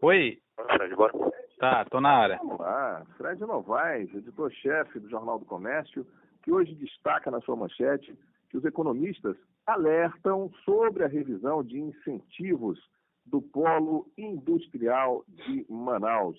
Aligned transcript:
Oi. 0.00 0.38
Fred, 0.54 0.94
bora. 0.94 1.12
Tá, 1.58 1.84
tô 1.86 2.00
na 2.00 2.10
área. 2.10 2.38
Vamos 2.38 2.60
lá. 2.60 3.04
Fred 3.16 3.40
Novaes, 3.40 4.14
editor-chefe 4.14 5.00
do 5.00 5.10
Jornal 5.10 5.38
do 5.40 5.44
Comércio, 5.44 6.06
que 6.42 6.52
hoje 6.52 6.74
destaca 6.74 7.30
na 7.30 7.40
sua 7.40 7.56
manchete 7.56 8.16
que 8.48 8.56
os 8.56 8.64
economistas 8.64 9.36
alertam 9.66 10.50
sobre 10.64 11.04
a 11.04 11.08
revisão 11.08 11.62
de 11.64 11.78
incentivos 11.80 12.78
do 13.26 13.42
polo 13.42 14.06
industrial 14.16 15.24
de 15.28 15.66
Manaus. 15.68 16.38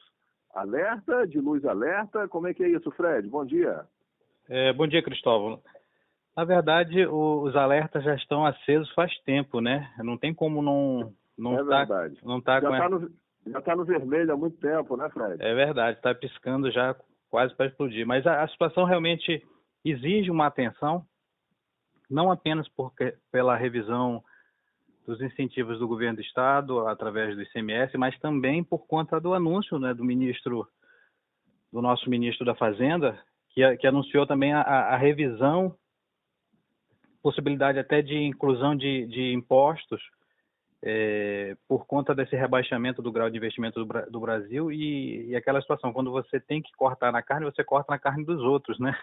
Alerta 0.53 1.27
de 1.27 1.39
luz 1.39 1.63
alerta, 1.65 2.27
como 2.27 2.47
é 2.47 2.53
que 2.53 2.63
é 2.63 2.69
isso, 2.69 2.89
Fred? 2.91 3.27
Bom 3.27 3.45
dia. 3.45 3.85
É, 4.47 4.73
bom 4.73 4.87
dia, 4.87 5.03
Cristóvão. 5.03 5.61
Na 6.35 6.45
verdade, 6.45 7.05
os 7.05 7.55
alertas 7.55 8.03
já 8.03 8.15
estão 8.15 8.45
acesos 8.45 8.91
faz 8.93 9.15
tempo, 9.23 9.59
né? 9.59 9.93
Não 9.99 10.17
tem 10.17 10.33
como 10.33 10.61
não 10.61 11.13
não 11.37 11.53
é 11.53 11.57
tá, 11.57 11.77
verdade. 11.77 12.17
não 12.23 12.41
tá 12.41 12.59
já 12.59 12.67
com 12.67 12.73
está 12.73 12.89
no, 12.89 13.11
já 13.47 13.61
tá 13.61 13.75
no 13.75 13.85
vermelho 13.85 14.33
há 14.33 14.37
muito 14.37 14.57
tempo, 14.57 14.95
né, 14.97 15.09
Fred? 15.09 15.41
É 15.41 15.53
verdade, 15.53 15.97
está 15.97 16.13
piscando 16.13 16.71
já 16.71 16.95
quase 17.29 17.55
para 17.55 17.67
explodir. 17.67 18.05
Mas 18.05 18.25
a, 18.25 18.43
a, 18.43 18.47
situação 18.47 18.83
realmente 18.83 19.43
exige 19.83 20.29
uma 20.29 20.47
atenção, 20.47 21.05
não 22.09 22.31
apenas 22.31 22.67
porque, 22.69 23.15
pela 23.31 23.55
revisão 23.55 24.23
dos 25.05 25.21
incentivos 25.21 25.79
do 25.79 25.87
governo 25.87 26.17
do 26.17 26.21
estado 26.21 26.87
através 26.87 27.35
do 27.35 27.41
ICMS, 27.41 27.97
mas 27.97 28.17
também 28.19 28.63
por 28.63 28.85
conta 28.85 29.19
do 29.19 29.33
anúncio 29.33 29.79
né, 29.79 29.93
do 29.93 30.03
ministro, 30.03 30.67
do 31.71 31.81
nosso 31.81 32.09
ministro 32.09 32.45
da 32.45 32.53
Fazenda, 32.53 33.19
que, 33.49 33.77
que 33.77 33.87
anunciou 33.87 34.27
também 34.27 34.53
a, 34.53 34.61
a, 34.61 34.97
revisão, 34.97 35.75
possibilidade 37.23 37.79
até 37.79 38.01
de 38.01 38.15
inclusão 38.15 38.75
de, 38.75 39.07
de 39.07 39.33
impostos 39.33 40.01
é, 40.81 41.57
por 41.67 41.85
conta 41.85 42.15
desse 42.15 42.35
rebaixamento 42.35 43.01
do 43.01 43.11
grau 43.11 43.29
de 43.29 43.37
investimento 43.37 43.83
do, 43.83 44.11
do 44.11 44.19
Brasil 44.19 44.71
e, 44.71 45.27
e, 45.27 45.35
aquela 45.35 45.61
situação, 45.61 45.91
quando 45.91 46.11
você 46.11 46.39
tem 46.39 46.61
que 46.61 46.71
cortar 46.73 47.11
na 47.11 47.21
carne, 47.21 47.45
você 47.45 47.63
corta 47.63 47.91
na 47.91 47.99
carne 47.99 48.23
dos 48.23 48.41
outros, 48.41 48.79
né? 48.79 48.97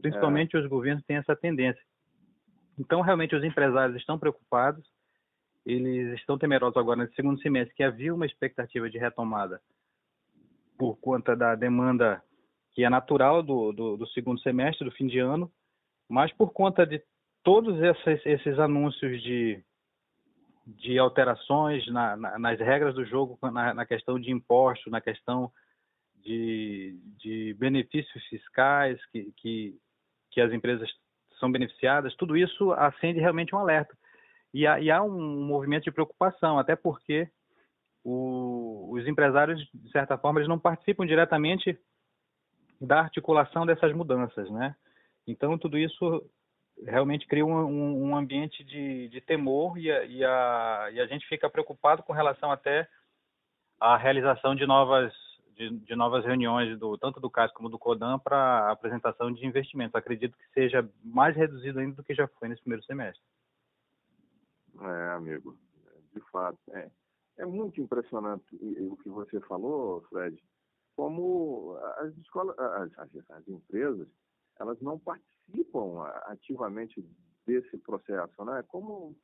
Principalmente 0.00 0.56
é. 0.56 0.60
os 0.60 0.66
governos 0.66 1.04
têm 1.04 1.16
essa 1.16 1.34
tendência. 1.34 1.82
Então, 2.78 3.00
realmente, 3.00 3.34
os 3.34 3.42
empresários 3.42 3.96
estão 3.96 4.16
preocupados, 4.16 4.86
eles 5.66 6.14
estão 6.20 6.38
temerosos 6.38 6.76
agora 6.76 7.00
nesse 7.00 7.14
segundo 7.14 7.40
semestre, 7.40 7.74
que 7.74 7.82
havia 7.82 8.14
uma 8.14 8.24
expectativa 8.24 8.88
de 8.88 8.96
retomada 8.96 9.60
por 10.78 10.96
conta 11.00 11.34
da 11.34 11.56
demanda 11.56 12.22
que 12.72 12.84
é 12.84 12.88
natural 12.88 13.42
do, 13.42 13.72
do, 13.72 13.96
do 13.96 14.06
segundo 14.06 14.40
semestre, 14.40 14.84
do 14.84 14.94
fim 14.94 15.08
de 15.08 15.18
ano, 15.18 15.50
mas 16.08 16.32
por 16.32 16.52
conta 16.52 16.86
de 16.86 17.02
todos 17.42 17.76
esses, 17.82 18.24
esses 18.24 18.58
anúncios 18.60 19.20
de, 19.20 19.60
de 20.76 20.98
alterações 20.98 21.86
na, 21.88 22.16
na, 22.16 22.38
nas 22.38 22.58
regras 22.58 22.94
do 22.94 23.04
jogo, 23.04 23.38
na, 23.42 23.72
na, 23.72 23.86
questão 23.86 24.20
de 24.20 24.30
impostos, 24.30 24.92
na 24.92 25.00
questão 25.00 25.50
de, 26.16 26.98
de 27.16 27.54
benefícios 27.58 28.22
fiscais 28.26 29.02
que, 29.06 29.32
que, 29.38 29.78
que 30.30 30.40
as 30.40 30.52
empresas 30.52 30.88
são 31.40 31.50
beneficiadas, 31.50 32.14
tudo 32.16 32.36
isso 32.36 32.72
acende 32.72 33.18
realmente 33.18 33.54
um 33.54 33.58
alerta. 33.58 33.96
E 34.52 34.66
há, 34.66 34.78
e 34.80 34.90
há 34.90 35.02
um 35.02 35.46
movimento 35.46 35.84
de 35.84 35.92
preocupação, 35.92 36.58
até 36.58 36.76
porque 36.76 37.28
o, 38.04 38.90
os 38.92 39.06
empresários, 39.06 39.58
de 39.72 39.90
certa 39.90 40.18
forma, 40.18 40.38
eles 40.40 40.48
não 40.48 40.58
participam 40.58 41.06
diretamente 41.06 41.78
da 42.80 43.00
articulação 43.00 43.64
dessas 43.64 43.92
mudanças, 43.94 44.50
né? 44.50 44.74
Então, 45.26 45.58
tudo 45.58 45.78
isso 45.78 46.28
realmente 46.86 47.26
cria 47.26 47.44
um, 47.44 48.10
um 48.10 48.16
ambiente 48.16 48.62
de, 48.64 49.08
de 49.08 49.20
temor 49.20 49.78
e 49.78 49.90
a, 49.90 50.04
e, 50.04 50.24
a, 50.24 50.88
e 50.92 51.00
a 51.00 51.06
gente 51.06 51.26
fica 51.26 51.48
preocupado 51.50 52.02
com 52.02 52.12
relação 52.12 52.50
até 52.50 52.88
à 53.80 53.96
realização 53.96 54.54
de 54.54 54.66
novas 54.66 55.12
de, 55.56 55.70
de, 55.70 55.96
novas 55.96 56.24
reuniões 56.24 56.78
do 56.78 56.96
tanto 56.96 57.18
do 57.18 57.28
CAS 57.28 57.52
como 57.52 57.68
do 57.68 57.78
CODAN 57.78 58.20
para 58.20 58.70
apresentação 58.70 59.32
de 59.32 59.44
investimentos. 59.44 59.94
Acredito 59.94 60.36
que 60.36 60.48
seja 60.54 60.88
mais 61.02 61.34
reduzido 61.34 61.80
ainda 61.80 61.96
do 61.96 62.04
que 62.04 62.14
já 62.14 62.28
foi 62.28 62.48
nesse 62.48 62.62
primeiro 62.62 62.84
semestre. 62.84 63.20
É, 64.80 65.10
amigo, 65.10 65.58
de 66.14 66.20
fato. 66.30 66.58
É, 66.70 66.88
é 67.38 67.44
muito 67.44 67.80
impressionante 67.80 68.44
o 68.54 68.96
que 68.98 69.08
você 69.08 69.40
falou, 69.40 70.00
Fred, 70.02 70.40
como 70.94 71.76
as 71.96 72.16
escolas, 72.18 72.56
as, 72.56 72.96
as, 72.96 73.30
as 73.30 73.48
empresas, 73.48 74.06
elas 74.60 74.80
não 74.80 74.96
participam 74.96 75.37
ativamente 76.26 77.04
desse 77.46 77.78
processo, 77.78 78.44
né? 78.44 78.62
Como 78.68 79.16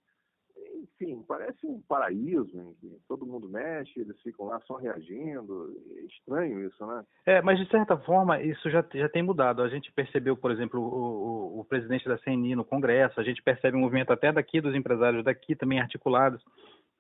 enfim, 0.77 1.23
parece 1.27 1.67
um 1.67 1.81
paraíso 1.83 2.61
em 2.61 2.75
que 2.75 3.01
todo 3.09 3.27
mundo 3.27 3.49
mexe, 3.49 4.01
eles 4.01 4.21
ficam 4.23 4.47
lá 4.47 4.61
só 4.61 4.77
reagindo. 4.77 5.75
É 5.97 6.01
estranho 6.03 6.67
isso, 6.67 6.87
né? 6.87 7.05
É, 7.27 7.43
mas 7.43 7.59
de 7.59 7.69
certa 7.69 7.97
forma 7.99 8.41
isso 8.43 8.71
já, 8.71 8.85
já 8.95 9.09
tem 9.09 9.23
mudado. 9.23 9.63
A 9.63 9.69
gente 9.69 9.93
percebeu, 9.93 10.37
por 10.37 10.51
exemplo, 10.51 10.81
o, 10.81 11.57
o, 11.57 11.61
o 11.61 11.65
presidente 11.65 12.09
da 12.09 12.19
CNI 12.19 12.55
no 12.55 12.65
Congresso, 12.65 13.21
a 13.21 13.25
gente 13.25 13.43
percebe 13.43 13.77
um 13.77 13.81
movimento 13.81 14.13
até 14.13 14.33
daqui, 14.33 14.61
dos 14.61 14.75
empresários 14.75 15.25
daqui 15.25 15.57
também 15.57 15.81
articulados. 15.81 16.43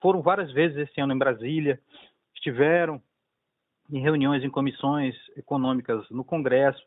Foram 0.01 0.23
várias 0.23 0.53
vezes 0.53 0.77
esse 0.77 1.01
ano 1.01 1.13
em 1.13 1.19
Brasília, 1.19 1.81
estiveram 2.35 3.01
em 3.91 4.01
reuniões 4.01 4.43
em 4.43 4.51
comissões 4.51 5.15
econômicas 5.37 6.09
no 6.11 6.25
Congresso, 6.25 6.83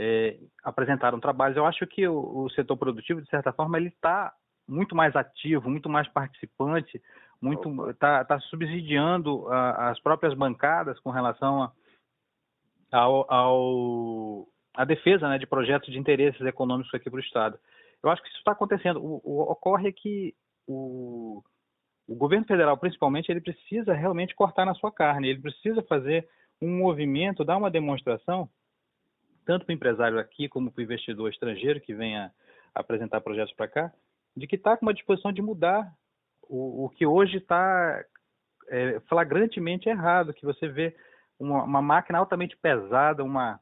é, 0.00 0.38
apresentaram 0.62 1.18
trabalhos. 1.18 1.56
Eu 1.56 1.66
acho 1.66 1.84
que 1.86 2.06
o, 2.06 2.44
o 2.44 2.50
setor 2.50 2.76
produtivo, 2.76 3.20
de 3.20 3.28
certa 3.28 3.52
forma, 3.52 3.76
ele 3.76 3.88
está 3.88 4.32
muito 4.66 4.94
mais 4.94 5.16
ativo, 5.16 5.68
muito 5.68 5.88
mais 5.88 6.06
participante, 6.08 7.02
muito 7.42 7.90
está 7.90 8.24
tá 8.24 8.38
subsidiando 8.38 9.48
a, 9.48 9.90
as 9.90 10.00
próprias 10.00 10.34
bancadas 10.34 11.00
com 11.00 11.10
relação 11.10 11.64
a, 11.64 11.72
ao, 12.92 13.32
ao 13.32 14.48
a 14.76 14.84
defesa 14.84 15.28
né, 15.28 15.36
de 15.38 15.46
projetos 15.46 15.92
de 15.92 15.98
interesses 15.98 16.40
econômicos 16.42 16.94
aqui 16.94 17.10
para 17.10 17.16
o 17.16 17.22
Estado. 17.22 17.58
Eu 18.00 18.10
acho 18.10 18.22
que 18.22 18.28
isso 18.28 18.38
está 18.38 18.52
acontecendo. 18.52 19.04
O, 19.04 19.20
o, 19.24 19.40
ocorre 19.50 19.92
que 19.92 20.32
o, 20.68 21.42
o 22.06 22.14
governo 22.14 22.46
federal, 22.46 22.76
principalmente, 22.78 23.32
ele 23.32 23.40
precisa 23.40 23.92
realmente 23.92 24.36
cortar 24.36 24.64
na 24.64 24.74
sua 24.74 24.92
carne, 24.92 25.30
ele 25.30 25.40
precisa 25.40 25.82
fazer 25.82 26.28
um 26.62 26.78
movimento, 26.78 27.44
dar 27.44 27.56
uma 27.56 27.70
demonstração, 27.70 28.48
tanto 29.48 29.64
para 29.64 29.72
o 29.72 29.74
empresário 29.74 30.18
aqui 30.18 30.46
como 30.46 30.70
para 30.70 30.80
o 30.82 30.84
investidor 30.84 31.30
estrangeiro 31.30 31.80
que 31.80 31.94
venha 31.94 32.30
apresentar 32.74 33.22
projetos 33.22 33.54
para 33.54 33.66
cá, 33.66 33.90
de 34.36 34.46
que 34.46 34.56
está 34.56 34.76
com 34.76 34.84
uma 34.84 34.92
disposição 34.92 35.32
de 35.32 35.40
mudar 35.40 35.90
o, 36.42 36.84
o 36.84 36.90
que 36.90 37.06
hoje 37.06 37.38
está 37.38 38.04
é, 38.68 39.00
flagrantemente 39.08 39.88
errado, 39.88 40.34
que 40.34 40.44
você 40.44 40.68
vê 40.68 40.94
uma, 41.40 41.64
uma, 41.64 41.80
máquina 41.80 42.18
altamente 42.18 42.58
pesada, 42.58 43.24
uma 43.24 43.58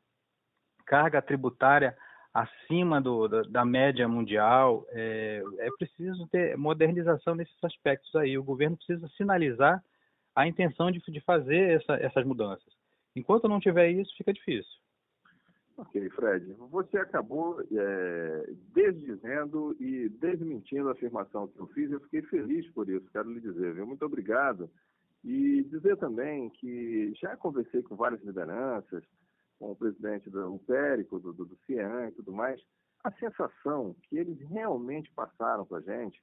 carga 0.85 1.23
tributária 1.23 1.97
acima 2.35 3.01
do, 3.01 3.29
da, 3.29 3.43
da, 3.43 3.65
média 3.65 4.09
mundial. 4.09 4.85
É, 4.91 5.41
é, 5.59 5.69
preciso 5.79 6.27
ter 6.27 6.57
modernização 6.59 7.37
nesses 7.37 7.63
aspectos 7.63 8.13
aí. 8.17 8.37
O 8.37 8.43
governo 8.43 8.77
precisa 8.77 9.07
sinalizar 9.17 9.81
a 10.35 10.49
intenção 10.49 10.91
de, 10.91 11.01
de 11.01 11.21
fazer 11.21 11.81
essa, 11.81 11.95
essas 11.95 12.25
mudanças. 12.25 12.75
Enquanto 13.15 13.49
não 13.49 13.61
tiver 13.61 13.89
isso, 13.91 14.13
fica 14.17 14.33
difícil. 14.33 14.85
Ok, 15.79 16.09
Fred. 16.11 16.55
Você 16.71 16.97
acabou 16.97 17.61
é, 17.61 18.51
desdizendo 18.73 19.77
e 19.79 20.09
desmentindo 20.09 20.89
a 20.89 20.93
afirmação 20.93 21.49
que 21.49 21.59
eu 21.61 21.67
fiz. 21.69 21.91
Eu 21.91 22.01
fiquei 22.01 22.23
feliz 22.23 22.67
por 22.71 22.89
isso, 22.89 23.11
quero 23.11 23.31
lhe 23.31 23.41
dizer. 23.41 23.75
Viu? 23.75 23.87
Muito 23.87 24.05
obrigado. 24.05 24.71
E 25.23 25.65
dizer 25.65 25.99
também 25.99 26.49
que 26.49 27.13
já 27.21 27.37
conversei 27.37 27.83
com 27.83 27.95
várias 27.95 28.23
lideranças, 28.23 29.05
com 29.59 29.73
o 29.73 29.77
presidente 29.77 30.31
do 30.31 30.59
Périco, 30.61 31.19
do, 31.19 31.33
do, 31.35 31.45
do 31.45 31.57
CIAN 31.67 32.09
e 32.09 32.13
tudo 32.13 32.33
mais. 32.33 32.59
A 33.05 33.13
sensação 33.13 33.95
que 34.05 34.17
eles 34.17 34.41
realmente 34.49 35.13
passaram 35.13 35.67
para 35.67 35.79
a 35.79 35.83
gente 35.83 36.23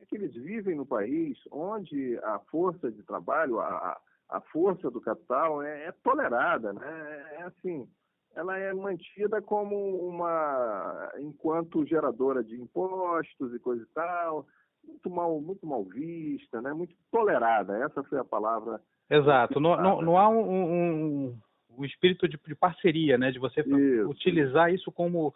é 0.00 0.06
que 0.06 0.16
eles 0.16 0.34
vivem 0.34 0.74
no 0.74 0.84
país 0.84 1.38
onde 1.52 2.18
a 2.18 2.40
força 2.50 2.90
de 2.90 3.02
trabalho, 3.04 3.60
a, 3.60 4.00
a 4.28 4.40
força 4.40 4.90
do 4.90 5.00
capital 5.00 5.62
é, 5.62 5.86
é 5.86 5.92
tolerada, 6.02 6.72
né? 6.72 7.36
É 7.38 7.42
assim 7.42 7.88
ela 8.34 8.56
é 8.56 8.72
mantida 8.72 9.42
como 9.42 9.74
uma, 10.06 11.12
enquanto 11.18 11.86
geradora 11.86 12.42
de 12.42 12.60
impostos 12.60 13.54
e 13.54 13.58
coisa 13.58 13.82
e 13.82 13.94
tal, 13.94 14.46
muito 14.86 15.10
mal, 15.10 15.40
muito 15.40 15.66
mal 15.66 15.84
vista, 15.84 16.62
né? 16.62 16.72
muito 16.72 16.94
tolerada. 17.10 17.76
Essa 17.84 18.02
foi 18.04 18.18
a 18.18 18.24
palavra. 18.24 18.80
Exato. 19.10 19.60
Não, 19.60 19.76
não, 19.76 20.02
não 20.02 20.18
há 20.18 20.28
um, 20.28 20.40
um, 20.40 21.38
um 21.76 21.84
espírito 21.84 22.28
de, 22.28 22.38
de, 22.38 22.54
parceria, 22.54 23.18
né? 23.18 23.30
De 23.30 23.38
você 23.38 23.60
isso. 23.60 24.08
utilizar 24.08 24.72
isso 24.72 24.92
como 24.92 25.34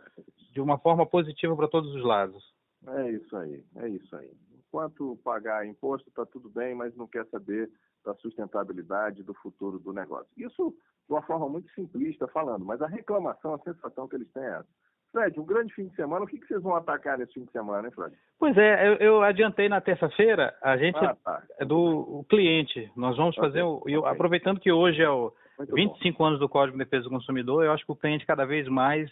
de 0.52 0.60
uma 0.60 0.78
forma 0.78 1.06
positiva 1.06 1.56
para 1.56 1.68
todos 1.68 1.94
os 1.94 2.04
lados. 2.04 2.42
É 2.86 3.10
isso 3.10 3.36
aí, 3.36 3.64
é 3.76 3.88
isso 3.88 4.14
aí. 4.16 4.30
Enquanto 4.58 5.18
pagar 5.22 5.66
imposto 5.66 6.08
está 6.08 6.24
tudo 6.26 6.48
bem, 6.48 6.74
mas 6.74 6.96
não 6.96 7.06
quer 7.06 7.26
saber 7.26 7.70
da 8.04 8.14
sustentabilidade 8.14 9.22
do 9.22 9.34
futuro 9.34 9.78
do 9.78 9.92
negócio. 9.92 10.28
Isso 10.36 10.74
de 11.06 11.12
uma 11.12 11.22
forma 11.22 11.48
muito 11.48 11.70
simplista 11.72 12.26
falando, 12.28 12.64
mas 12.64 12.80
a 12.80 12.86
reclamação, 12.86 13.54
a 13.54 13.58
sensação 13.58 14.08
que 14.08 14.16
eles 14.16 14.30
têm 14.32 14.42
é 14.42 14.58
essa. 14.58 14.68
Fred, 15.12 15.38
um 15.38 15.44
grande 15.44 15.72
fim 15.74 15.88
de 15.88 15.94
semana. 15.94 16.24
O 16.24 16.26
que, 16.26 16.38
que 16.38 16.46
vocês 16.46 16.62
vão 16.62 16.74
atacar 16.74 17.18
nesse 17.18 17.34
fim 17.34 17.44
de 17.44 17.52
semana, 17.52 17.86
hein, 17.86 17.94
Fred? 17.94 18.16
Pois 18.38 18.56
é, 18.56 18.88
eu, 18.88 18.94
eu 18.94 19.22
adiantei 19.22 19.68
na 19.68 19.80
terça-feira, 19.80 20.56
a 20.62 20.76
gente 20.78 20.96
ah, 20.96 21.14
tá. 21.22 21.42
é 21.58 21.64
do 21.64 22.24
cliente. 22.28 22.90
Nós 22.96 23.16
vamos 23.16 23.36
okay. 23.36 23.50
fazer, 23.50 23.62
o, 23.62 23.82
eu, 23.86 24.06
aproveitando 24.06 24.58
que 24.58 24.72
hoje 24.72 25.02
é 25.02 25.10
o 25.10 25.30
Muito 25.58 25.74
25 25.74 26.18
bom. 26.18 26.24
anos 26.24 26.40
do 26.40 26.48
Código 26.48 26.78
de 26.78 26.84
Defesa 26.84 27.04
do 27.04 27.10
Consumidor, 27.10 27.62
eu 27.62 27.72
acho 27.72 27.84
que 27.84 27.92
o 27.92 27.96
cliente 27.96 28.24
cada 28.24 28.46
vez 28.46 28.66
mais 28.68 29.10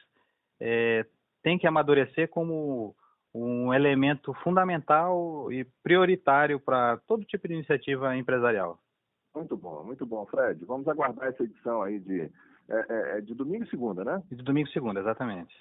é, 0.59 1.05
tem 1.43 1.59
que 1.59 1.67
amadurecer 1.67 2.29
como 2.29 2.95
um 3.35 3.73
elemento 3.73 4.33
fundamental 4.43 5.53
e 5.53 5.65
prioritário 5.83 6.59
para 6.59 6.97
todo 7.07 7.25
tipo 7.25 7.47
de 7.47 7.55
iniciativa 7.55 8.17
empresarial. 8.17 8.79
Muito 9.35 9.57
bom, 9.57 9.85
muito 9.85 10.05
bom, 10.05 10.27
Fred. 10.27 10.65
Vamos 10.65 10.89
aguardar 10.89 11.29
essa 11.29 11.45
edição 11.45 11.83
aí 11.83 12.01
de, 12.01 12.23
é, 12.69 12.87
é, 12.89 13.19
é 13.19 13.21
de 13.21 13.35
domingo 13.35 13.65
e 13.65 13.71
segunda, 13.71 14.05
né? 14.05 14.23
De 14.31 14.43
domingo 14.43 14.69
e 14.69 14.73
segunda, 14.73 15.01
exatamente. 15.01 15.55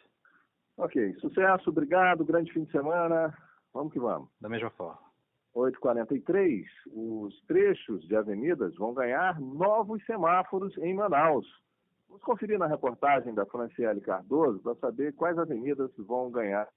Ok, 0.77 1.13
sucesso, 1.19 1.69
obrigado, 1.69 2.24
grande 2.24 2.51
fim 2.51 2.63
de 2.63 2.71
semana. 2.71 3.36
Vamos 3.74 3.94
que 3.94 4.00
vamos. 4.00 4.30
Da 4.39 4.50
mesma 4.50 4.69
forma. 4.71 5.10
8h43, 5.56 6.63
os 6.94 7.42
trechos 7.48 8.07
de 8.07 8.16
avenidas 8.16 8.75
vão 8.75 8.94
ganhar 8.94 9.39
novos 9.39 10.04
semáforos 10.06 10.77
em 10.77 10.94
Manaus. 10.94 11.48
Vamos 12.07 12.24
conferir 12.24 12.57
na 12.57 12.68
reportagem 12.68 13.33
da 13.33 13.45
Franciele 13.45 14.01
Cardoso 14.01 14.60
para 14.60 14.75
saber 14.75 15.13
quais 15.13 15.38
avenidas 15.38 15.92
vão 15.98 16.31
ganhar 16.31 16.68